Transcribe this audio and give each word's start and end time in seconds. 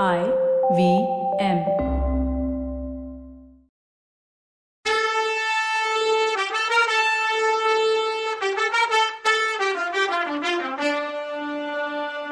I 0.00 0.20
V 0.76 0.82
M. 1.38 1.58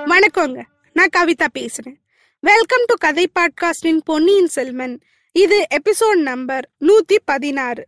வணக்கங்க. 0.06 0.62
நான் 0.92 1.08
கவிதா 1.16 1.46
பேசுறேன். 1.58 1.96
வெல்கம் 2.40 2.84
டு 2.86 2.94
கதை 2.98 3.30
பாட்காஸ்டின் 3.38 4.01
பொன்னியின் 4.04 4.47
செல்வன் 4.47 5.01
இது 5.33 5.67
எபிசோட் 5.74 6.22
நம்பர் 6.22 6.69
நூத்தி 6.81 7.17
பதினாறு. 7.24 7.87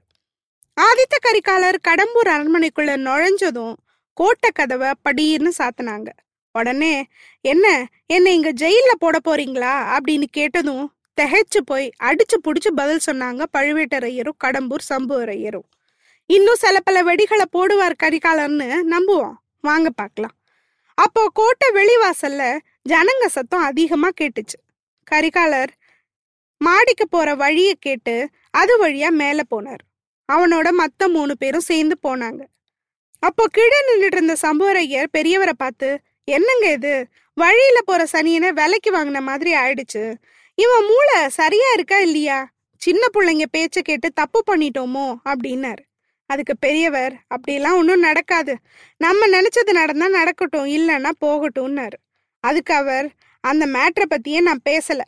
ஆதித்த 0.81 1.17
கரிகாலர் 1.23 1.79
கடம்பூர் 1.89 2.29
அரண்மனைக்குள்ள 2.29 2.97
நுழைஞ்சதும் 3.07 3.75
கோட்டை 4.15 4.51
கதவை 4.55 4.91
படின்னு 5.05 5.51
சாத்தினாங்க. 5.59 6.09
உடனே 6.53 7.07
என்ன 7.41 7.87
என்னை 8.07 8.35
இங்க 8.35 8.51
ஜெயில 8.53 8.93
போட 8.99 9.19
போறீங்களா? 9.29 9.75
அப்படின்னு 9.97 10.27
கேட்டதும் 10.31 10.93
திகைச்சு 11.21 11.61
போய் 11.65 11.87
அடிச்சு 12.03 12.37
புடிச்சு 12.45 12.71
பதில் 12.75 13.07
சொன்னாங்க 13.07 13.43
பழுவேட்டரையரும் 13.53 14.39
கடம்பூர் 14.45 14.85
சம்புவரையரும். 14.93 15.67
இன்னும் 16.27 16.55
சில 16.55 16.81
பல 16.81 17.03
வெடிகளை 17.03 17.47
போடுவார் 17.53 18.01
கரிகாலர்னு 18.03 18.69
நம்புவோம். 18.91 19.35
வாங்க 19.61 19.91
பார்க்கலாம். 19.91 20.37
அப்போ 20.95 21.31
கோட்டை 21.33 21.69
வெளிவாசல்ல 21.75 22.43
ஜனங்க 22.89 23.27
சத்தம் 23.27 23.63
அதிகமா 23.63 24.09
கேட்டுச்சு. 24.21 24.59
கரிகாலர் 25.11 25.73
மாடிக்கு 26.61 27.09
போற 27.09 27.35
வழிய 27.35 27.75
கேட்டு 27.79 28.29
அது 28.51 28.87
வழியா 28.87 29.09
மேல 29.09 29.43
போனார். 29.51 29.83
அவனோட 30.33 30.69
மத்த 30.81 31.09
மூணு 31.09 31.37
பேரும் 31.37 31.69
சேர்ந்து 31.71 31.97
போனாங்க. 32.07 32.43
அப்போ 33.19 33.45
கீழே 33.51 33.79
நின்றுட்டு 33.89 34.19
இருந்த 34.19 34.37
சம்புவரையர் 34.43 35.07
பெரியவரை 35.19 35.53
பார்த்து 35.57 35.89
என்னங்க 36.25 36.71
இது? 36.71 37.07
வழியில 37.35 37.81
போற 37.85 38.07
சனியனை 38.13 38.51
விலைக்கு 38.51 38.93
வாங்கின 38.93 39.21
மாதிரி 39.21 39.55
ஆயிடுச்சு. 39.55 40.15
இவன் 40.55 40.85
மூளை 40.85 41.29
சரியா 41.29 41.73
இருக்கா 41.73 41.99
இல்லையா? 41.99 42.51
சின்ன 42.77 43.07
பிள்ளைங்க 43.15 43.43
பேச்ச 43.57 43.81
கேட்டு 43.81 44.13
தப்பு 44.13 44.43
பண்ணிட்டோமோ? 44.47 45.15
அப்படின்னாரு. 45.25 45.83
அதுக்கு 46.27 46.57
பெரியவர் 46.57 47.15
அப்படிலாம் 47.35 47.77
ஒன்றும் 47.77 48.01
நடக்காது. 48.01 48.57
நம்ம 48.97 49.27
நினைச்சது 49.27 49.71
நடந்தா 49.73 50.09
நடக்கட்டும் 50.09 50.67
இல்லைன்னா 50.67 51.11
போகட்டும்னாரு. 51.21 51.99
அதுக்கு 52.41 52.75
அவர் 52.75 53.11
அந்த 53.41 53.67
மேட்ரை 53.67 54.05
பத்தியே 54.11 54.41
நான் 54.41 54.63
பேசல. 54.69 55.01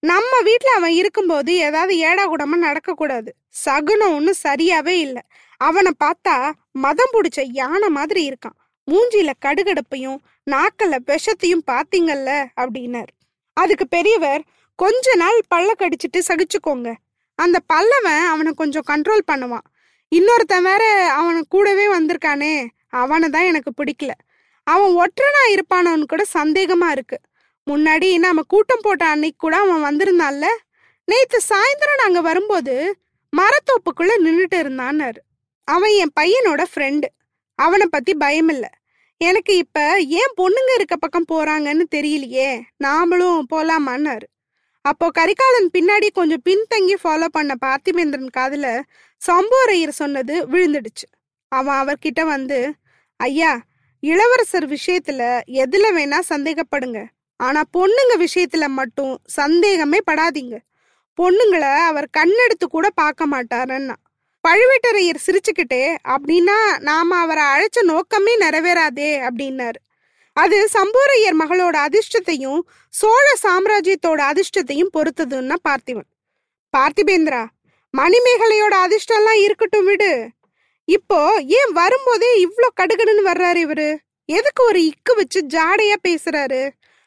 நம்ம 0.00 0.40
வீட்டில் 0.42 0.76
அவன் 0.76 0.90
இருக்கும்போது 0.90 1.56
ஏதாவது 1.56 1.98
ஏடா 1.98 2.32
கூடமா 2.32 2.58
நடக்கக்கூடாது. 2.62 3.28
சகுனம் 3.48 4.14
ஒன்றும் 4.14 4.42
சரியாவே 4.42 4.98
இல்லை. 4.98 5.22
அவனை 5.56 5.92
பார்த்தா 6.04 6.52
மதம் 6.72 7.10
பிடிச்ச 7.12 7.46
யானை 7.52 7.88
மாதிரி 7.88 8.28
இருக்கான். 8.28 8.60
மூஞ்சியில 8.90 9.30
கடுகடுப்பையும் 9.44 10.18
நாக்கல்ல 10.50 10.96
விஷத்தையும் 11.06 11.66
பாத்தீங்கல்ல? 11.70 12.46
அப்படின்னார். 12.60 13.12
அதுக்கு 13.52 13.88
பெரியவர் 13.88 14.42
கொஞ்ச 14.76 15.14
நாள் 15.14 15.40
பல்ல 15.54 15.70
கடிச்சிட்டு 15.78 16.20
சகிச்சுக்கோங்க. 16.28 16.94
அந்த 17.34 17.58
பல்லவன் 17.72 18.24
அவனை 18.26 18.52
கொஞ்சம் 18.52 18.84
கண்ட்ரோல் 18.90 19.20
பண்ணுவான். 19.32 19.66
இன்னொருத்தன் 20.14 20.62
வேற 20.62 21.12
அவன் 21.12 21.44
கூடவே 21.48 21.86
வந்திருக்கானே. 21.86 22.68
அவனை 22.88 23.28
தான் 23.28 23.42
எனக்கு 23.42 23.72
பிடிக்கல. 23.76 24.10
அவன் 24.64 24.92
ஒற்றனா 24.96 25.42
இருப்பானவனு 25.50 26.04
கூட 26.04 26.24
சந்தேகமா 26.34 26.90
இருக்கு. 26.90 27.20
முன்னாடி 27.70 28.18
நாம 28.18 28.42
கூட்டம் 28.42 28.82
போட்ட 28.82 29.06
அன்னைக்கு 29.06 29.38
கூட 29.38 29.56
அவன் 29.56 29.84
வந்திருந்தான்ல? 29.84 30.46
நேத்து 31.04 31.40
சாயந்தரம் 31.48 32.02
நாங்க 32.02 32.20
வரும்போது 32.20 32.98
மரத்தோப்புக்குள்ள 33.36 34.12
நின்றுட்டு 34.24 34.54
இருந்தான்னாரு. 34.54 35.20
அவன் 35.64 35.90
என் 35.90 36.12
பையனோட 36.20 36.64
ஃப்ரெண்டு 36.74 37.04
அவனை 37.54 37.86
பத்தி 37.90 38.14
பயம் 38.14 38.48
இல்லை 38.48 38.68
எனக்கு 39.22 39.56
இப்ப 39.56 40.00
ஏன் 40.00 40.34
பொண்ணுங்க 40.36 40.70
இருக்க 40.74 40.96
பக்கம் 40.96 41.30
போறாங்கன்னு 41.32 41.84
தெரியலையே. 41.94 42.50
நாமளும் 42.84 43.42
போலாமான்னாரு. 43.52 44.26
அப்போ 44.84 45.06
கரிகாலன் 45.10 45.70
பின்னாடி 45.78 46.08
கொஞ்சம் 46.12 46.42
பின்தங்கி 46.48 46.94
ஃபாலோ 47.02 47.24
பண்ண 47.24 47.54
பார்த்திபேந்திரன் 47.66 48.32
காதுல 48.36 48.66
சம்போரையர் 49.20 49.98
சொன்னது 50.02 50.34
விழுந்துடுச்சு. 50.48 51.06
அவன் 51.52 51.78
அவர்கிட்ட 51.82 52.22
வந்து 52.24 52.58
ஐயா 53.16 53.52
இளவரசர் 54.02 54.68
விஷயத்துல 54.68 55.22
எதுல 55.64 55.84
வேணா 55.98 56.18
சந்தேகப்படுங்க. 56.28 57.00
ஆனா 57.36 57.60
பொண்ணுங்க 57.78 58.14
விஷயத்துல 58.18 58.66
மட்டும் 58.66 59.12
சந்தேகமே 59.24 59.98
படாதீங்க. 60.10 60.56
பொண்ணுங்களை 61.18 61.72
அவர் 61.90 62.08
கண்ணெடுத்து 62.18 62.66
கூட 62.70 62.90
பார்க்க 62.90 63.26
மாட்டாருன்னா. 63.26 63.94
பழுவேட்டரையர் 64.46 65.24
சிரிச்சுக்கிட்டே 65.26 65.82
அப்படின்னா 66.12 66.58
நாம 66.88 67.16
அவரை 67.16 67.44
அழைச்ச 67.52 67.82
நோக்கமே 67.82 68.32
நிறைவேறாதே 68.38 69.10
அப்படின்னாரு. 69.26 69.78
அது 70.36 70.58
சம்போரையர் 70.74 71.36
மகளோட 71.42 71.76
அதிர்ஷ்டத்தையும் 71.86 72.60
சோழ 72.88 73.24
சாம்ராஜ்யத்தோட 73.42 74.20
அதிர்ஷ்டத்தையும் 74.30 74.92
பொறுத்ததுன்னா 74.96 75.56
பார்த்திவன் 75.68 76.08
பார்த்திபேந்திரா 76.74 77.42
மணிமேகலையோட 77.94 78.74
அதிர்ஷ்டம்லாம் 78.86 79.40
இருக்கட்டும் 79.46 79.84
விடு. 79.84 80.12
இப்போ 80.88 81.18
ஏன் 81.58 81.72
வரும்போதே 81.72 82.30
இவ்வளோ 82.44 82.68
கடுகடுன்னு 82.80 83.24
வர்றாரு 83.30 83.60
இவரு? 83.66 83.90
எதுக்கு 84.28 84.62
ஒரு 84.64 84.80
இக்கு 84.90 85.12
வச்சு 85.16 85.40
ஜாடையா 85.54 85.96
பேசுறாரு? 86.08 86.62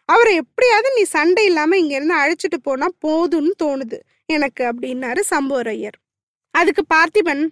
அவரை 0.10 0.34
எப்படியாவது 0.36 0.90
நீ 0.98 1.04
சண்டை 1.16 1.46
இல்லாம 1.46 1.78
இங்க 1.78 1.94
இருந்து 1.96 2.18
அழைச்சிட்டு 2.22 2.58
போனா 2.64 2.88
போதும்னு 3.08 3.54
தோணுது 3.64 4.00
எனக்கு 4.36 4.64
அப்படின்னாரு 4.72 5.22
சம்போரையர். 5.34 5.98
அதுக்கு 6.60 6.84
பார்த்திபன் 6.94 7.44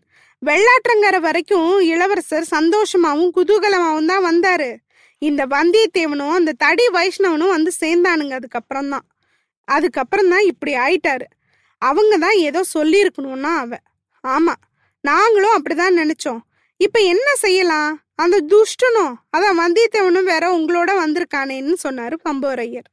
வெள்ளாற்றங்கரை 0.42 1.20
வரைக்கும் 1.28 1.72
இளவரசர் 1.92 2.48
சந்தோஷமாவும் 2.56 3.32
குதூகலமாவும் 3.38 4.10
தான் 4.12 4.26
வந்தாரு. 4.30 4.70
இந்த 5.22 5.42
வந்தியத்தேவனும் 5.56 6.36
அந்த 6.40 6.56
தடி 6.64 6.86
வைஷ்ணவனும் 6.96 7.54
வந்து 7.56 7.72
சேர்ந்தானுங்க 7.82 8.34
அதுக்கப்புறம் 8.40 8.90
தான். 8.94 9.06
அதுக்கப்புறம் 9.68 10.32
தான் 10.34 10.46
இப்படி 10.52 10.74
ஆயிட்டாரு. 10.86 11.28
அவங்க 11.82 12.14
தான் 12.26 12.38
ஏதோ 12.48 12.62
சொல்லியிருக்கணும்னா 12.76 13.52
அவ. 13.64 13.72
ஆமா 14.24 14.54
நாங்களும் 15.04 15.56
அப்படிதான் 15.58 16.00
நினைச்சோம். 16.02 16.42
இப்ப 16.80 16.98
என்ன 17.14 17.30
செய்யலாம்? 17.46 17.92
அந்த 18.24 18.38
துஷ்டனும் 18.52 19.14
அதான் 19.36 19.60
வந்தியத்தேவனும் 19.64 20.30
வேற 20.34 20.46
உங்களோட 20.58 20.92
வந்திருக்கானேன்னு 21.04 21.76
சொன்னாரு 21.86 22.16
பம்போரையர் 22.26 22.90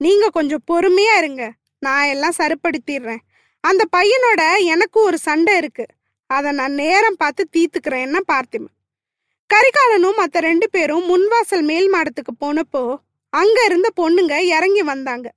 நீங்க 0.00 0.26
கொஞ்சம் 0.36 0.64
பொறுமையா 0.70 1.14
இருங்க. 1.22 1.44
நான் 1.82 2.10
எல்லாம் 2.14 2.38
சரிப்படுத்திடுறேன். 2.40 3.22
அந்த 3.68 3.82
பையனோட 3.96 4.42
எனக்கும் 4.74 5.08
ஒரு 5.08 5.18
சண்டை 5.18 5.56
இருக்கு. 5.56 5.84
அதை 6.30 6.50
நான் 6.52 6.74
நேரம் 6.82 7.18
பார்த்து 7.18 7.42
தீத்துக்கிறேன்னா 7.56 8.20
பார்த்திமன் 8.32 8.74
கரிகாலனும் 9.50 10.18
மற்ற 10.20 10.40
ரெண்டு 10.40 10.66
பேரும் 10.70 11.04
முன்வாசல் 11.10 11.64
மேல் 11.70 11.88
மாடத்துக்கு 11.94 12.32
போனப்போ 12.40 12.82
அங்க 13.32 13.58
இருந்த 13.64 13.88
பொண்ணுங்க 14.00 14.34
இறங்கி 14.56 14.82
வந்தாங்க. 14.82 15.28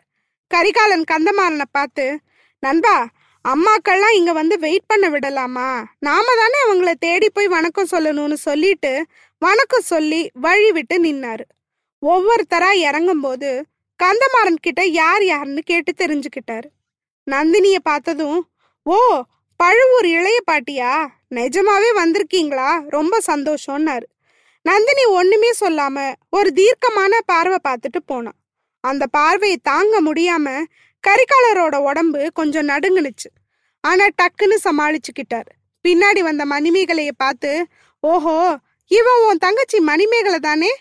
கரிகாலன் 0.52 1.06
கந்தமாறனை 1.12 1.68
பார்த்து 1.72 2.06
நண்பா 2.64 2.96
அம்மாக்கள்லாம் 3.46 4.16
இங்க 4.20 4.32
வந்து 4.34 4.56
வெயிட் 4.60 4.88
பண்ண 4.88 5.06
விடலாமா? 5.10 5.68
நாம 6.00 6.28
தானே 6.36 6.60
அவங்கள 6.66 6.92
தேடி 7.00 7.28
போய் 7.30 7.48
வணக்கம் 7.48 7.92
சொல்லணும்னு 7.92 8.38
சொல்லிட்டு 8.48 8.92
வணக்கம் 9.42 9.86
சொல்லி 9.94 10.22
வழி 10.46 10.72
விட்டு 10.72 10.96
நின்னாரு. 11.04 11.46
ஒவ்வொருத்தரா 12.02 12.72
இறங்கும்போது 12.88 13.50
கந்தமாறன் 14.00 14.64
கிட்ட 14.68 14.84
யார் 15.02 15.24
யாருன்னு 15.24 15.62
கேட்டு 15.62 15.94
தெரிஞ்சுக்கிட்டாரு. 15.98 16.68
நந்தினிய 17.32 17.76
பார்த்ததும் 17.84 18.50
ஓ 18.84 18.98
பழுவூர் 19.56 20.06
இளைய 20.06 20.40
பாட்டியா? 20.52 21.08
நிஜமாவே 21.36 21.90
வந்திருக்கீங்களா? 21.96 22.84
ரொம்ப 22.88 23.20
சந்தோஷம்னாரு. 23.28 24.08
நந்தினி 24.62 25.06
ஒண்ணுமே 25.06 25.52
சொல்லாம 25.60 26.14
ஒரு 26.30 26.52
தீர்க்கமான 26.52 27.20
பார்வை 27.26 27.58
பார்த்துட்டு 27.68 28.00
போனான். 28.06 28.38
அந்த 28.80 29.08
பார்வையை 29.08 29.58
தாங்க 29.64 30.02
முடியாம 30.02 30.64
கரிகாலரோட 31.04 31.76
உடம்பு 31.76 32.32
கொஞ்சம் 32.34 32.68
நடுங்குனுச்சு. 32.68 33.30
ஆனா 33.82 34.06
டக்குன்னு 34.22 34.58
சமாளிச்சுக்கிட்டார். 34.64 35.50
பின்னாடி 35.88 36.20
வந்த 36.20 36.46
மணிமேகலைய 36.46 37.12
பார்த்து 37.18 37.68
ஓஹோ 38.00 38.58
இவன் 38.88 39.22
உன் 39.28 39.38
தங்கச்சி 39.38 39.80
மணிமேகலை 39.80 40.40
தானே? 40.40 40.72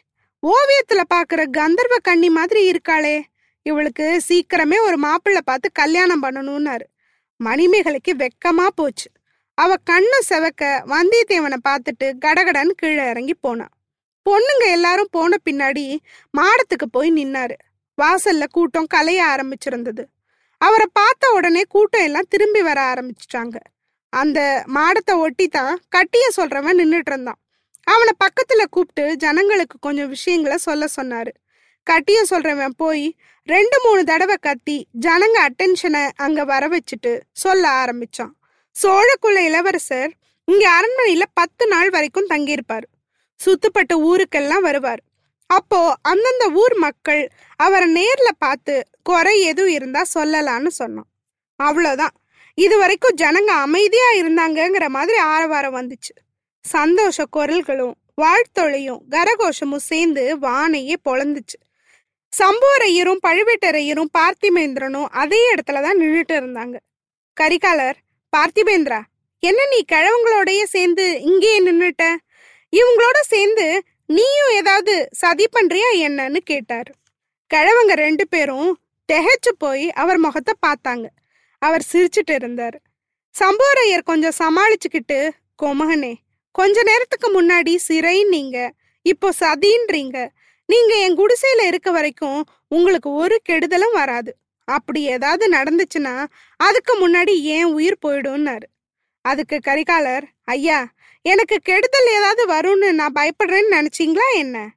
ஓவியத்துல 0.42 1.02
பாக்குற 1.14 1.42
கந்தர்வ 1.50 1.96
கன்னி 2.02 2.30
மாதிரி 2.30 2.60
இருக்காளே. 2.70 3.22
இவளுக்கு 3.68 4.06
சீக்கிரமே 4.28 4.78
ஒரு 4.86 4.96
மாப்பிள்ளை 4.96 5.42
பார்த்து 5.44 5.68
கல்யாணம் 5.72 6.22
பண்ணணும்னாரு. 6.22 6.86
மணிமேகலைக்கு 7.40 8.12
வெக்கமா 8.22 8.66
போச்சு. 8.74 9.08
அவ 9.58 9.74
கண்ணு 9.90 10.18
செவக்க 10.28 10.62
வந்தியத்தேவனை 10.92 11.58
பார்த்துட்டு 11.68 12.06
கடகடன்னு 12.24 12.74
கீழே 12.80 13.04
இறங்கி 13.12 13.34
போனான் 13.34 13.72
பொண்ணுங்க 14.26 14.64
எல்லாரும் 14.76 15.10
போன 15.10 15.36
பின்னாடி 15.46 15.84
மாடத்துக்கு 16.38 16.86
போய் 16.90 17.10
நின்னாரு. 17.12 17.56
வாசல்ல 17.98 18.44
கூட்டம் 18.50 18.92
கலைய 18.94 19.20
ஆரம்பிச்சிருந்தது. 19.32 20.04
அவரை 20.60 20.86
பார்த்த 20.92 21.30
உடனே 21.32 21.62
கூட்டம் 21.74 22.06
எல்லாம் 22.08 22.28
திரும்பி 22.28 22.62
வர 22.62 22.78
ஆரம்பிச்சிட்டாங்க. 22.92 23.56
அந்த 24.12 24.40
மாடத்தை 24.66 25.14
ஒட்டி 25.24 25.46
தான் 25.48 25.74
கட்டிய 25.88 26.26
சொல்றவன் 26.36 26.80
நின்றுட்டு 26.80 27.12
இருந்தான். 27.12 27.40
அவனை 27.86 28.12
பக்கத்துல 28.24 28.62
கூப்பிட்டு 28.70 29.04
ஜனங்களுக்கு 29.16 29.76
கொஞ்சம் 29.80 30.08
விஷயங்களை 30.08 30.56
சொல்ல 30.58 30.84
சொன்னாரு. 30.98 31.32
கட்டிய 31.90 32.24
சொல்றவன் 32.30 32.76
போய் 32.76 33.06
ரெண்டு 33.48 33.76
மூணு 33.84 34.04
தடவை 34.04 34.36
கத்தி 34.40 34.86
ஜனங்க 35.00 35.38
அட்டென்ஷனை 35.46 36.10
அங்க 36.16 36.44
வர 36.44 36.68
வச்சுட்டு 36.68 37.12
சொல்ல 37.32 37.64
ஆரம்பிச்சான். 37.80 38.32
சோழக்குள்ள 38.82 39.38
இளவரசர் 39.48 40.12
இங்க 40.44 40.64
அரண்மனையில 40.76 41.22
பத்து 41.32 41.66
நாள் 41.66 41.90
வரைக்கும் 41.90 42.28
தங்கியிருப்பார். 42.28 42.86
சுத்துப்பட்ட 43.40 43.92
ஊருக்கெல்லாம் 44.10 44.64
வருவார். 44.68 45.02
அப்போ 45.46 45.80
அந்தந்த 46.02 46.44
ஊர் 46.62 46.76
மக்கள் 46.76 47.22
அவரை 47.56 47.88
நேர்ல 47.94 48.30
பார்த்து 48.38 48.74
குறை 49.02 49.40
எதுவும் 49.40 49.72
இருந்தா 49.72 50.02
சொல்லலான்னு 50.14 50.70
சொன்னோம் 50.78 51.10
அவ்வளோதான் 51.60 52.14
இது 52.58 52.78
வரைக்கும் 52.78 53.18
ஜனங்க 53.22 53.52
அமைதியா 53.66 54.08
இருந்தாங்கங்கிற 54.12 54.86
மாதிரி 54.88 55.18
ஆரவாரம் 55.18 55.76
வந்துச்சு. 55.76 56.14
சந்தோஷ 56.64 57.24
குரல்களும் 57.36 57.94
வாழ்த்தொழியும் 58.22 59.00
கரகோஷமும் 59.10 59.86
சேர்ந்து 59.90 60.24
வானையே 60.38 60.96
பொழந்துச்சு. 61.08 61.58
சம்போரையரும் 62.38 63.22
பழுவேட்டரையரும் 63.26 64.10
பார்த்திபேந்திரனும் 64.18 65.08
அதே 65.22 65.40
இடத்துல 65.54 65.82
தான் 65.86 65.98
நின்றுட்டு 66.02 66.34
இருந்தாங்க. 66.40 66.76
கரிகாலர் 67.36 67.98
பார்த்திபேந்திரா 68.32 69.00
என்ன 69.42 69.60
நீ 69.72 69.80
கிழவங்களோடைய 69.92 70.62
சேர்ந்து 70.74 71.06
இங்கேயே 71.30 71.58
நின்றுட்ட 71.66 72.04
இவங்களோட 72.72 73.18
சேர்ந்து 73.32 73.66
நீயும் 74.16 74.52
ஏதாவது 74.60 74.94
சதி 75.22 75.46
பண்றியா 75.56 75.90
என்னன்னு 76.06 76.40
கேட்டார். 76.52 76.88
கிழவங்க 77.50 77.92
ரெண்டு 78.06 78.24
பேரும் 78.32 78.70
திகைச்சு 79.08 79.52
போய் 79.64 79.86
அவர் 80.02 80.18
முகத்தை 80.26 80.54
பார்த்தாங்க. 80.66 81.06
அவர் 81.62 81.84
சிரிச்சிட்டு 81.90 82.34
இருந்தார். 82.40 82.76
சம்போரையர் 83.34 84.08
கொஞ்சம் 84.10 84.36
சமாளிச்சுக்கிட்டு 84.42 85.18
கொமகனே 85.62 86.12
கொஞ்ச 86.58 86.76
நேரத்துக்கு 86.88 87.28
முன்னாடி 87.36 87.72
சிறைன்னீங்க 87.88 88.58
இப்போ 89.06 89.28
சதின்றீங்க 89.40 90.18
நீங்க 90.66 90.94
என் 90.94 91.18
குடிசையில 91.18 91.66
இருக்க 91.66 91.90
வரைக்கும் 91.90 92.44
உங்களுக்கு 92.68 93.12
ஒரு 93.12 93.40
கெடுதலும் 93.48 93.92
வராது. 93.92 94.36
அப்படி 94.68 95.02
ஏதாவது 95.02 95.44
நடந்துச்சுன்னா 95.50 96.26
அதுக்கு 96.56 96.92
முன்னாடி 97.02 97.34
ஏன் 97.40 97.64
உயிர் 97.64 98.02
போயிடும்னாரு. 98.06 98.66
அதுக்கு 99.24 99.58
கரிகாலர் 99.66 100.24
ஐயா 100.44 100.92
எனக்கு 101.22 101.56
கெடுதல் 101.62 102.08
ஏதாவது 102.12 102.42
வரும்னு 102.46 102.92
நான் 102.92 103.12
பயப்படுறேன்னு 103.14 103.74
நினைச்சிங்களா 103.74 104.28
என்ன? 104.34 104.68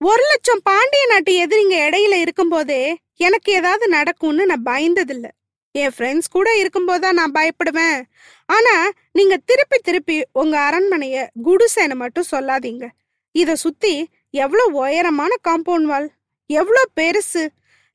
ஒரு 0.00 0.22
லட்சம் 0.22 0.60
பாண்டிய 0.62 1.06
நாட்டு 1.06 1.32
எதிரிங்க 1.46 1.76
இடையில 1.88 2.14
இருக்கும்போதே 2.14 2.96
எனக்கு 3.16 3.52
ஏதாவது 3.52 3.88
நடக்கும்னு 3.88 4.46
நான் 4.46 4.64
பயந்ததில்ல. 4.64 5.26
என் 5.72 5.92
ஃப்ரெண்ட்ஸ் 5.98 6.32
கூட 6.32 6.48
இருக்கும்போதா 6.62 7.12
நான் 7.12 7.32
பயப்படுவேன். 7.32 8.02
ஆனா 8.46 8.90
நீங்க 9.12 9.36
திருப்பி 9.36 9.78
திருப்பி 9.78 10.24
உங்க 10.32 10.58
அரண்மனைய 10.58 11.26
குடிசைன்னு 11.44 11.94
மட்டும் 11.94 12.30
சொல்லாதீங்க. 12.30 12.88
இத 13.32 13.56
சுத்தி 13.56 14.08
எவ்வளோ 14.34 14.64
உயரமான 14.64 15.32
காம்பவுண்ட் 15.48 15.88
வால் 15.90 16.08
எவ்வளோ 16.50 16.82
பெருசு? 17.00 17.42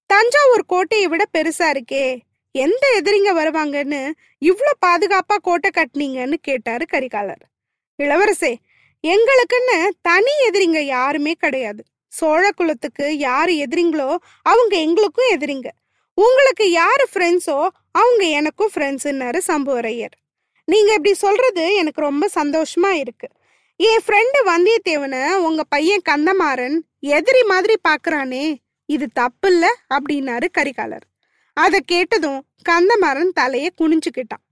தஞ்சாவூர் 0.10 0.64
கோட்டையை 0.68 1.08
விட 1.08 1.24
பெருசா 1.34 1.68
இருக்கே. 1.74 2.06
எந்த 2.56 2.84
எதிரிங்க 3.00 3.32
வருவாங்கன்னு 3.40 4.00
இவ்வளோ 4.46 4.72
பாதுகாப்பா 4.86 5.36
கோட்டை 5.42 5.70
கட்டினீங்கன்னு 5.74 6.38
கேட்டாரு 6.42 6.86
கரிகாலர். 6.92 7.44
இளவரசே 8.00 8.54
எங்களுக்குன்னு 9.04 9.78
தனி 10.02 10.34
எதிரிங்க 10.50 10.80
யாருமே 10.80 11.34
கிடையாது. 11.34 11.84
சோழ 12.08 12.52
குலத்துக்கு 12.52 13.06
யாரு 13.18 13.54
எதிரிங்களோ 13.66 14.10
அவங்க 14.42 14.74
எங்களுக்கும் 14.78 15.32
எதிரிங்க. 15.32 15.70
உங்களுக்கு 16.18 16.66
யாரு 16.72 17.06
ஃப்ரெண்ட்ஸோ 17.14 17.58
அவங்க 17.92 18.24
எனக்கும் 18.40 18.72
ஃப்ரெண்ட்ஸுன்னாரு 18.74 19.40
சம்புவரையர். 19.48 20.16
நீங்க 20.68 20.90
இப்படி 20.92 21.14
சொல்றது 21.26 21.64
எனக்கு 21.74 22.02
ரொம்ப 22.02 22.26
சந்தோஷமா 22.36 22.92
இருக்கு. 23.04 23.28
என் 23.80 24.02
ஃப்ரெண்டு 24.06 24.40
வந்தியத்தேவனை 24.46 25.36
உங்க 25.48 25.64
பையன் 25.64 26.02
கந்தமாறன் 26.10 26.76
எதிரி 27.00 27.44
மாதிரி 27.44 27.76
பாக்குறானே 27.88 28.56
இது 28.86 29.06
தப்பு 29.14 29.50
இல்ல 29.52 29.66
அப்படின்னாரு 29.96 30.48
கரிகாலர். 30.58 31.06
அதை 31.54 31.80
கேட்டதும் 31.86 32.42
கந்தமாறன் 32.70 33.32
தலையை 33.34 33.70
குனிஞ்சுக்கிட்டான். 33.82 34.44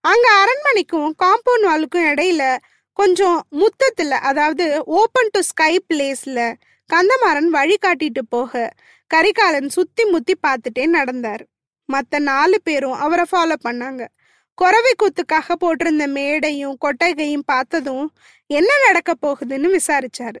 அங்க 0.00 0.26
அரண்மனைக்கும் 0.42 1.14
காம்பவுண்ட் 1.22 1.66
வாலுக்கும் 1.68 2.08
இடையில 2.12 2.42
கொஞ்சம் 2.92 3.38
முத்தத்துல 3.60 4.18
அதாவது 4.30 4.66
ஓப்பன் 4.84 5.32
டு 5.32 5.40
ஸ்கை 5.40 5.72
பிளேஸ்ல 5.88 6.40
கந்தமாறன் 6.90 7.50
வழி 7.58 7.78
காட்டிட்டு 7.86 8.24
போக 8.28 8.74
கரிகாலன் 9.10 9.68
சுத்தி 9.68 10.04
முத்தி 10.04 10.36
பார்த்துட்டே 10.46 10.86
நடந்தார். 10.86 11.44
மற்ற 11.88 12.18
நாலு 12.18 12.58
பேரும் 12.62 13.00
அவரை 13.06 13.26
ஃபாலோ 13.32 13.58
பண்ணாங்க. 13.64 14.02
குறவை 14.56 14.92
கூத்துக்காக 14.94 15.48
போட்டிருந்த 15.60 16.04
மேடையும் 16.06 16.76
கொட்டகையும் 16.78 17.46
பார்த்ததும் 17.46 18.12
என்ன 18.46 18.72
நடக்க 18.86 19.14
போகுதுன்னு 19.22 19.76
விசாரிச்சாரு. 19.76 20.40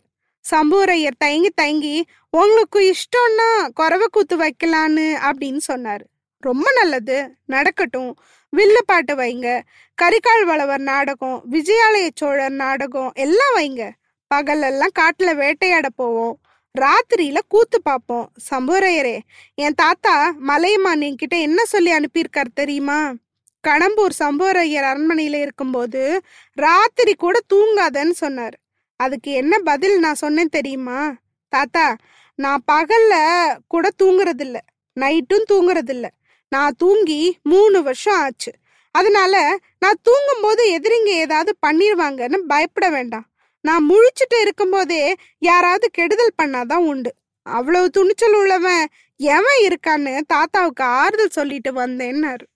சம்பூரையர் 0.50 1.18
தயங்கி 1.18 1.50
தயங்கி 1.54 2.06
உங்களுக்கு 2.30 2.80
இஷ்டம்னா 2.80 3.68
குறவை 3.74 4.06
கூத்து 4.10 4.36
வைக்கலான்னு 4.38 5.06
அப்படின்னு 5.28 5.58
சொன்னாரு. 5.72 6.06
ரொம்ப 6.40 6.72
நல்லது. 6.72 7.36
நடக்கட்டும். 7.46 8.16
வில்லு 8.56 8.82
பாட்டு 8.86 9.16
வைங்க. 9.16 9.60
கரிகால் 10.02 10.44
வளவர் 10.44 10.80
நாடகம் 10.80 11.44
விஜயாலய 11.50 12.08
சோழர் 12.14 12.52
நாடகம் 12.52 13.12
எல்லாம் 13.14 13.54
வைங்க. 13.56 13.90
பகலெல்லாம் 14.34 14.96
காட்டுல 14.98 15.34
வேட்டையாட 15.34 15.88
போவோம். 15.96 16.40
ராத்திரியில 16.74 17.38
கூத்து 17.48 17.82
பார்ப்போம் 17.82 18.32
சம்புரையரே 18.50 19.18
என் 19.54 19.76
தாத்தா 19.76 20.34
மலையமான் 20.38 21.00
என்கிட்ட 21.00 21.38
என்ன 21.40 21.64
சொல்லி 21.64 21.92
அனுப்பியிருக்கார் 21.92 22.54
தெரியுமா? 22.54 23.12
கடம்பூர் 23.66 24.14
சம்புரையர் 24.18 24.86
அரண்மனையில 24.90 25.40
இருக்கும்போது 25.40 26.20
ராத்திரி 26.52 27.14
கூட 27.14 27.38
தூங்காதன்னு 27.54 28.10
சொன்னார். 28.10 28.56
அதுக்கு 28.96 29.30
என்ன 29.30 29.58
பதில் 29.58 29.98
நான் 29.98 30.14
சொன்னேன் 30.14 30.48
தெரியுமா? 30.48 31.14
தாத்தா 31.48 31.96
நான் 32.34 32.62
பகல்ல 32.72 33.14
கூட 33.68 33.88
தூங்குறதில்ல. 34.02 34.56
நைட்டும் 35.00 35.42
தூங்குறதில்ல. 35.52 36.06
நான் 36.48 36.74
தூங்கி 36.78 37.38
மூணு 37.42 37.82
வருஷம் 37.82 38.14
ஆச்சு. 38.14 38.52
அதனால 38.90 39.58
நான் 39.78 40.00
தூங்கும்போது 40.02 40.78
எதிரிங்க 40.78 41.08
ஏதாவது 41.08 41.56
பண்ணிடுவாங்கன்னு 41.66 42.36
பயப்பட 42.36 42.90
வேண்டாம். 42.90 43.26
நான் 43.60 43.90
முழிச்சிட்டு 43.90 44.40
இருக்கும்போதே 44.40 45.14
யாராவது 45.38 45.88
கெடுதல் 45.90 46.34
பண்ணாதான் 46.42 46.84
உண்டு. 46.86 47.14
அவ்வளவு 47.42 47.90
துணிச்சல் 47.90 48.34
உள்ளவன் 48.34 48.86
எவன் 49.16 49.60
இருக்கான்னு 49.62 50.20
தாத்தாவுக்கு 50.26 50.84
ஆறுதல் 50.84 51.28
சொல்லிட்டு 51.28 51.72
வந்தேன்னாரு. 51.72 52.46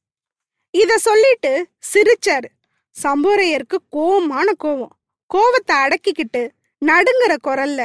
இத 0.75 0.93
சொல்லிட்டு 0.99 1.53
சிரிச்சாரு. 1.93 2.49
சம்புரையருக்கு 2.97 3.79
கோவமான 3.97 4.49
கோவம். 4.65 4.93
கோவத்தை 5.31 5.75
அடக்கிக்கிட்டு 5.85 6.43
நடுங்குற 6.83 7.33
குரல்ல 7.49 7.81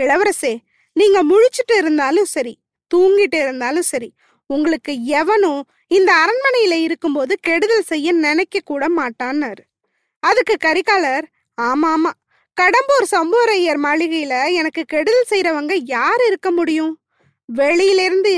இளவரசே 0.00 0.52
நீங்க 0.96 1.18
முழிச்சிட்டு 1.22 1.74
இருந்தாலும் 1.76 2.28
சரி 2.34 2.54
தூங்கிட்டு 2.90 3.38
இருந்தாலும் 3.44 3.86
சரி 3.92 4.08
உங்களுக்கு 4.50 4.92
எவனும் 5.20 5.60
இந்த 5.90 6.10
அரண்மனையில 6.22 6.74
இருக்கும்போது 6.86 7.32
கெடுதல் 7.48 7.88
செய்ய 7.90 8.12
நினைக்க 8.24 8.62
கூட 8.62 8.84
மாட்டான்னாரு. 8.98 9.62
அதுக்கு 10.22 10.54
கரிகாலர் 10.66 11.26
ஆமா 11.58 11.88
ஆமா 11.96 12.10
கடம்பூர் 12.56 13.06
சம்புவரையர் 13.12 13.80
மாளிகையில 13.84 14.34
எனக்கு 14.60 14.82
கெடுதல் 14.86 15.30
செய்யறவங்க 15.30 15.74
யார் 15.88 16.22
இருக்க 16.28 16.48
முடியும்? 16.50 16.92
வெளியிலிருந்து 17.48 18.34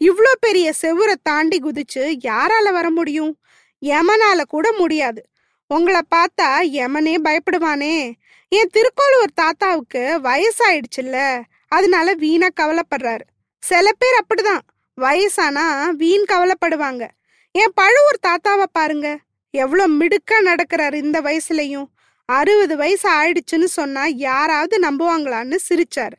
இவ்ளோ 0.00 0.32
பெரிய 0.40 0.66
செவுரை 0.82 1.16
தாண்டி 1.22 1.58
குதிச்சு 1.60 2.04
யாரால 2.24 2.66
வர 2.72 2.86
முடியும்? 2.90 3.32
யமனால 3.80 4.42
கூட 4.48 4.72
முடியாது. 4.72 5.24
உங்களை 5.68 6.00
பார்த்தா 6.14 6.46
யமனே 6.76 7.16
பயப்படுவானே. 7.24 8.12
என் 8.48 8.70
திருக்கோளூர் 8.72 9.32
தாத்தாவுக்கு 9.34 10.20
வயசாயிடுச்சுல்ல. 10.22 11.40
அதனால 11.68 12.14
வீணா 12.14 12.46
கவலைப்படுறாரு. 12.60 13.26
சில 13.58 13.90
பேர் 13.98 14.22
அப்படிதான். 14.22 14.60
வயசானா 15.00 15.88
வீண் 15.88 16.24
கவலைப்படுவாங்க. 16.28 17.08
என் 17.50 17.72
பழுவூர் 17.74 18.18
தாத்தாவை 18.26 18.64
பாருங்க. 18.72 19.18
எவ்வளோ 19.50 19.88
மிடுக்கா 19.88 20.40
நடக்கிறாரு 20.40 20.94
இந்த 20.94 21.20
வயசுலயும். 21.20 21.86
அறுபது 22.24 22.76
வயசு 22.76 23.10
ஆயிடுச்சுன்னு 23.10 23.64
சொன்னா 23.64 24.06
யாராவது 24.06 24.78
நம்புவாங்களான்னு 24.78 25.56
சிரிச்சாரு. 25.68 26.16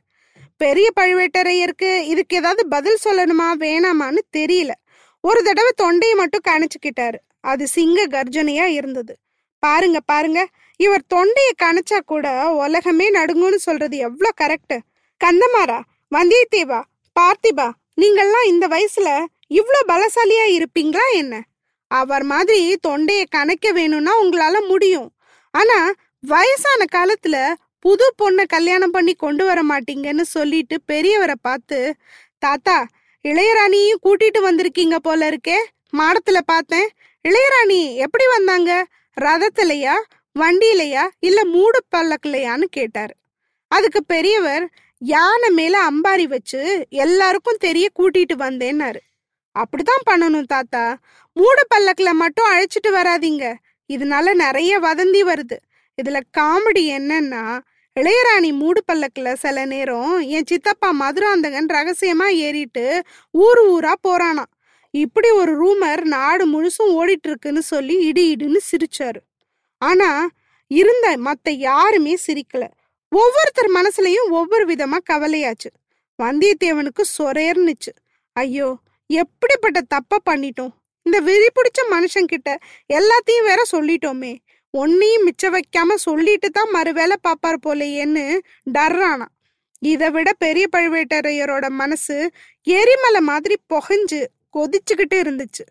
பெரிய 0.58 0.90
பழுவேட்டரையருக்கு 1.00 2.00
இதுக்கு 2.02 2.38
ஏதாவது 2.38 2.68
பதில் 2.68 2.98
சொல்லணுமா 3.04 3.50
வேணாமான்னு 3.60 4.18
தெரியல. 4.38 4.72
ஒரு 5.22 5.44
தடவை 5.44 5.72
தொண்டையை 5.76 6.18
மட்டும் 6.18 6.42
கணிச்சுக்கிட்டாரு. 6.48 7.20
அது 7.44 7.68
சிங்க 7.68 8.08
கர்ஜனையா 8.08 8.66
இருந்தது. 8.80 9.14
பாருங்க 9.60 10.00
பாருங்க. 10.06 10.40
இவர் 10.80 11.04
தொண்டையை 11.08 11.54
கணச்சா 11.64 12.00
கூட 12.06 12.28
உலகமே 12.54 13.08
நடுங்கும்னு 13.12 13.60
சொல்றது 13.68 13.98
எவ்வளோ 13.98 14.30
கரெக்ட் 14.42 14.78
கந்தமாரா 15.22 15.80
வந்தியத்தேவா 16.16 16.82
பார்த்திபா 17.16 17.68
நீங்கள்லாம் 18.02 18.48
இந்த 18.48 18.66
வயசுல 18.68 19.10
இவ்வளோ 19.50 19.80
பலசாலியா 19.88 20.46
இருப்பீங்களா 20.58 21.06
என்ன? 21.14 21.36
அவர் 21.92 22.24
மாதிரி 22.24 22.76
தொண்டையை 22.76 23.26
கணக்க 23.36 23.72
வேணும்னா 23.74 24.14
உங்களால 24.24 24.68
முடியும். 24.68 25.10
ஆனா 25.54 25.78
வயசான 26.20 26.82
காலத்துல 26.96 27.36
புது 27.80 28.06
பொண்ணை 28.22 28.46
கல்யாணம் 28.46 28.92
பண்ணி 28.92 29.14
கொண்டு 29.14 29.46
வர 29.46 29.60
மாட்டீங்கன்னு 29.64 30.22
சொல்லிட்டு 30.22 30.78
பெரியவரை 30.88 31.36
பார்த்து 31.42 31.96
தாத்தா 32.38 32.78
இளையராணியும் 33.26 34.04
கூட்டிட்டு 34.04 34.40
வந்திருக்கீங்க 34.42 34.96
போல 34.96 35.30
இருக்கே. 35.30 35.58
மாடத்துல 35.98 36.38
பார்த்தேன். 36.46 36.88
இளையராணி 37.28 37.96
எப்படி 37.96 38.24
வந்தாங்க? 38.28 38.86
ரதத்திலையா? 39.22 39.94
வண்டியிலையா? 40.40 41.08
இல்ல 41.20 41.46
மூடு 41.46 41.84
பல்லக்குலையான்னு 41.96 42.64
கேட்டாரு. 42.64 43.14
அதுக்கு 43.68 44.06
பெரியவர் 44.06 44.70
யானை 44.98 45.50
மேல 45.50 45.90
அம்பாரி 45.92 46.24
வச்சு 46.24 46.86
எல்லாருக்கும் 46.90 47.58
தெரிய 47.60 47.90
கூட்டிட்டு 48.00 48.36
வந்தேன்னாரு. 48.36 49.00
அப்படிதான் 49.60 50.08
பண்ணணும் 50.10 50.44
தாத்தா. 50.44 50.98
மூடு 51.34 51.68
பல்லக்குல 51.76 52.12
மட்டும் 52.12 52.52
அழைச்சிட்டு 52.54 52.88
வராதீங்க. 52.88 53.56
இதனால 53.94 54.34
நிறைய 54.34 54.80
வதந்தி 54.80 55.24
வருது. 55.24 55.58
இதுல 56.02 56.20
காமெடி 56.38 56.90
என்னன்னா 56.98 57.60
இளையராணி 58.00 58.52
மூடு 58.52 58.84
பல்லக்கில் 58.84 59.36
சில 59.36 59.66
நேரம் 59.66 60.20
என் 60.20 60.46
சித்தப்பா 60.46 60.92
மதுராந்தகன் 60.92 61.66
ரகசியமா 61.66 62.28
ஏறிட்டு 62.28 63.02
ஊர் 63.32 63.70
ஊரா 63.70 63.94
போறானா 64.08 64.44
இப்படி 64.92 65.30
ஒரு 65.30 65.54
ரூமர் 65.62 66.02
நாடு 66.02 66.46
முழுசும் 66.48 66.92
ஓடிட்டு 66.98 67.28
இருக்குன்னு 67.28 67.62
சொல்லி 67.62 67.96
இடி 68.00 68.34
இடுன்னு 68.34 68.58
சிரிச்சாரு. 68.72 69.18
ஆனா 69.78 70.28
இருந்த 70.68 71.18
மத்த 71.18 71.50
யாருமே 71.50 72.18
சிரிக்கல. 72.28 72.68
ஒவ்வொருத்தர் 73.10 73.72
மனசுலயும் 73.72 74.30
ஒவ்வொரு 74.30 74.66
விதமா 74.66 74.98
கவலையாச்சு. 75.10 75.70
வந்தியத்தேவனுக்கு 76.24 77.04
சொரேர்னுச்சு. 77.18 77.92
ஐயோ 78.34 78.78
எப்படிப்பட்ட 79.08 79.82
தப்ப 79.82 80.18
பண்ணிட்டோம்? 80.32 80.74
இந்த 81.02 81.20
வெறி 81.20 81.46
பிடிச்ச 81.46 81.80
மனுஷங்கிட்ட 81.92 82.56
எல்லாத்தையும் 82.94 83.44
வேற 83.44 83.64
சொல்லிட்டோமே. 83.72 84.38
ஒன்னையும் 84.78 85.26
மிச்ச 85.26 85.44
வைக்காம 85.48 85.94
சொல்லிட்டு 85.96 86.50
தான் 86.50 86.70
மறுவேளை 86.74 87.16
பாப்பார் 87.28 87.64
போலையேன்னு 87.68 88.40
டர்றானா. 88.74 89.26
இதை 89.80 90.10
விட 90.10 90.34
பெரிய 90.34 90.68
பழுவேட்டரையரோட 90.76 91.70
மனசு 91.70 92.32
எரிமலை 92.64 93.20
மாதிரி 93.20 93.56
புகைஞ்சு 93.74 94.26
கொதிச்சுக்கிட்டு 94.54 95.18
இருந்துச்சு. 95.24 95.66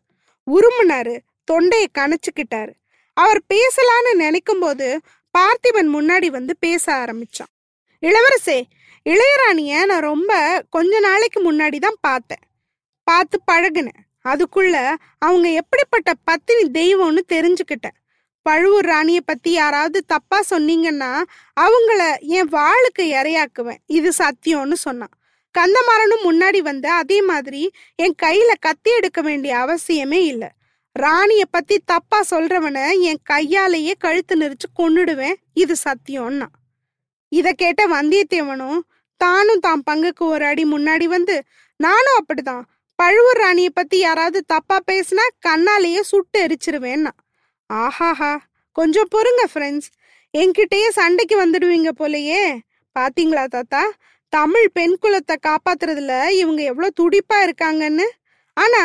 உருமுனாரு 0.46 1.14
தொண்டையை 1.44 1.88
கணச்சுக்கிட்டாரு 1.98 2.72
அவர் 3.16 3.40
பேசலான்னு 3.54 4.12
நினைக்கும் 4.14 4.58
போது 4.58 5.00
பார்த்திபன் 5.38 5.90
முன்னாடி 5.96 6.26
வந்து 6.26 6.56
பேச 6.58 6.92
ஆரம்பிச்சான். 6.92 7.52
இளவரசே 8.02 8.58
இளையராணிய 9.06 9.84
நான் 9.84 10.06
ரொம்ப 10.10 10.32
கொஞ்ச 10.70 11.00
நாளைக்கு 11.00 11.40
முன்னாடி 11.52 11.78
தான் 11.78 11.98
பார்த்தேன். 12.00 12.42
பார்த்து 13.02 13.40
பழகுனேன் 13.52 14.02
அதுக்குள்ள 14.24 14.76
அவங்க 15.18 15.48
எப்படிப்பட்ட 15.50 16.12
பத்தினி 16.24 16.64
தெய்வம்னு 16.70 17.22
தெரிஞ்சுக்கிட்டேன். 17.28 17.96
பழுவூர் 18.42 18.84
ராணியை 18.84 19.20
பத்தி 19.20 19.50
யாராவது 19.52 20.04
தப்பா 20.04 20.40
சொன்னீங்கன்னா 20.50 21.12
அவங்கள 21.60 22.18
என் 22.20 22.48
வாளுக்கு 22.48 23.02
இரையாக்குவேன். 23.18 23.80
இது 23.86 24.12
சத்தியம்னு 24.18 24.72
சொன்னான். 24.72 25.14
கந்தமாறனும் 25.58 26.24
முன்னாடி 26.24 26.58
வந்த 26.58 26.92
அதே 26.92 27.22
மாதிரி 27.22 27.70
என் 27.94 28.14
கையில 28.22 28.52
கத்தி 28.60 28.90
எடுக்க 28.90 29.20
வேண்டிய 29.20 29.56
அவசியமே 29.56 30.24
இல்லை. 30.24 30.48
ராணிய 30.92 31.46
பத்தி 31.46 31.82
தப்பா 31.84 32.22
சொல்றவனை 32.30 33.00
என் 33.00 33.18
கையாலேயே 33.22 33.92
கழுத்து 33.98 34.36
நெரிச்சு 34.36 34.68
கொன்னுடுவேன். 34.78 35.34
இது 35.52 35.74
சத்தியம்னா. 35.84 36.46
இத 37.28 37.52
கேட்ட 37.52 37.86
வந்தியத்தேவனும் 37.86 38.78
தானும் 39.16 39.58
தாம் 39.58 39.82
பங்குக்கு 39.90 40.18
ஒரு 40.18 40.44
அடி 40.44 40.64
முன்னாடி 40.64 41.04
வந்து 41.04 41.42
நானும் 41.76 42.24
அப்படிதான் 42.24 42.62
பழுவூர் 42.94 43.36
ராணிய 43.36 43.70
பத்தி 43.70 43.98
யாராவது 43.98 44.44
தப்பா 44.46 44.78
பேசினா 44.92 45.28
கண்ணாலேயே 45.48 46.00
சுட்டு 46.00 46.46
எரிச்சிருவேன்னா. 46.46 47.10
ஆஹாஹா. 47.72 48.38
கொஞ்சம் 48.72 49.08
பொறுங்க 49.10 49.44
ஃப்ரெண்ட்ஸ் 49.54 49.88
என்கிட்டயே 50.38 50.88
சண்டைக்கு 50.88 51.46
வந்துடுவீங்க 51.46 51.88
போலயே. 51.98 52.58
பாத்தீங்களா 52.98 53.46
தாத்தா? 53.46 53.92
தமிழ் 54.36 54.68
பெண் 54.76 54.96
குலத்தை 55.02 55.34
காப்பாத்துறதுல 55.46 56.14
இவங்க 56.42 56.60
எவ்வளவு 56.70 56.96
துடிப்பா 57.00 57.36
இருக்காங்கன்னு? 57.46 58.06
ஆனா 58.56 58.82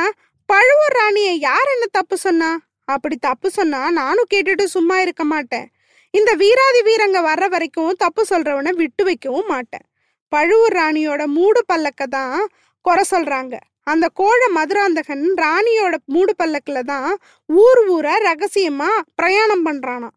பழுவூர் 0.50 0.96
ராணிய 1.00 1.30
யார் 1.48 1.70
என்ன 1.74 1.86
தப்பு 1.98 2.16
சொன்னா? 2.18 2.50
அப்படி 2.94 3.16
தப்பு 3.28 3.48
சொன்னா 3.58 3.82
நானும் 4.00 4.30
கேட்டுட்டு 4.34 4.66
சும்மா 4.76 4.96
இருக்க 5.06 5.24
மாட்டேன். 5.24 5.68
இந்த 6.14 6.32
வீராதி 6.42 6.82
வீரங்க 6.90 7.20
வர்ற 7.30 7.46
வரைக்கும் 7.48 7.92
தப்பு 8.04 8.22
சொல்றவனை 8.30 8.72
விட்டு 8.82 9.04
வைக்கவும் 9.04 9.50
மாட்டேன். 9.54 9.86
பழுவூர் 10.32 10.76
ராணியோட 10.80 11.22
மூடு 11.38 11.62
பல்லக்க 11.72 12.04
தான் 12.18 12.38
குறை 12.86 13.04
சொல்றாங்க. 13.14 13.56
அந்த 13.92 14.06
கோழ 14.20 14.42
மதுராந்தகன் 14.58 15.26
ராணியோட 15.44 15.96
மூடு 16.16 16.34
பல்லக்கில் 16.42 16.90
தான் 16.94 17.10
ஊர் 17.50 17.82
ஊரா 17.96 18.16
ரகசியமா 18.30 18.90
பிரயாணம் 19.20 19.66
பண்றானா 19.68 20.10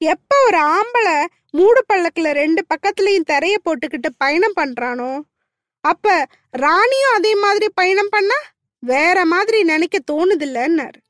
எப்ப 0.00 0.32
ஒரு 0.46 0.58
ஆம்பளை 0.76 1.16
மூடு 1.50 1.84
பல்லக்குல 1.92 2.30
ரெண்டு 2.30 2.64
பக்கத்துலயும் 2.74 3.28
திரைய 3.30 3.54
போட்டுக்கிட்டு 3.64 4.10
பயணம் 4.16 4.52
பண்றானோ? 4.56 5.20
அப்ப 5.80 6.26
ராணியும் 6.50 7.14
அதே 7.14 7.34
மாதிரி 7.34 7.68
பயணம் 7.74 8.08
பண்ணா 8.10 8.34
வேற 8.78 9.24
மாதிரி 9.24 9.62
நினைக்க 9.62 9.98
தோணுதில்லன்னாரு. 10.12 11.00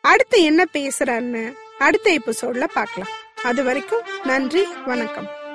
அடுத்து 0.00 0.42
என்ன 0.42 0.64
பேசுறான்னு 0.72 1.54
அடுத்த 1.78 2.10
எபிசோட்ல 2.10 2.64
பார்க்கலாம். 2.64 3.12
அது 3.42 3.64
வரைக்கும் 3.64 4.02
நன்றி 4.24 4.66
வணக்கம். 4.84 5.45